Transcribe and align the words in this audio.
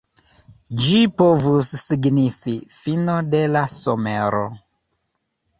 Ĝi 0.85 1.01
povus 1.21 1.69
signifi 1.81 2.55
"fino 2.79 3.19
de 3.35 3.45
la 3.57 3.63
somero". 3.77 4.45